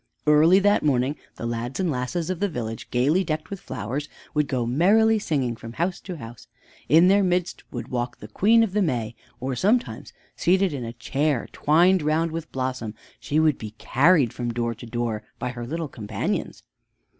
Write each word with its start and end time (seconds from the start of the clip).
Early 0.25 0.57
that 0.57 0.81
morning 0.81 1.15
the 1.35 1.45
lads 1.45 1.79
and 1.79 1.91
lasses 1.91 2.31
of 2.31 2.39
the 2.39 2.49
village, 2.49 2.89
gaily 2.89 3.23
decked 3.23 3.51
with 3.51 3.59
flowers, 3.59 4.09
would 4.33 4.47
go 4.47 4.65
merrily 4.65 5.19
singing 5.19 5.55
from 5.55 5.73
house 5.73 5.99
to 5.99 6.15
house. 6.15 6.47
In 6.89 7.07
their 7.07 7.21
midst 7.21 7.63
would 7.71 7.89
walk 7.89 8.17
the 8.17 8.27
Queen 8.27 8.63
of 8.63 8.73
the 8.73 8.81
May, 8.81 9.13
or 9.39 9.55
sometimes, 9.55 10.11
seated 10.35 10.73
in 10.73 10.83
a 10.85 10.93
chair 10.93 11.47
twined 11.51 12.01
round 12.01 12.31
with 12.31 12.51
blossom, 12.51 12.95
she 13.19 13.39
would 13.39 13.59
be 13.59 13.75
carried 13.77 14.33
from 14.33 14.51
door 14.51 14.73
to 14.73 14.87
door 14.87 15.21
by 15.37 15.49
her 15.51 15.67
little 15.67 15.87
companions. 15.87 16.63